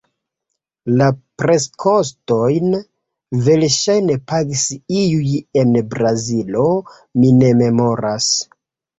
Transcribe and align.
La 0.99 1.07
preskostojn 1.41 2.71
verŝajne 3.47 4.15
pagis 4.31 4.63
iuj 5.01 5.35
en 5.61 5.77
Brazilo– 5.91 6.65
mi 7.21 7.29
ne 7.43 7.51
memoras. 7.61 8.31